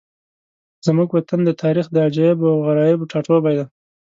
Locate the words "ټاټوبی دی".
3.11-3.65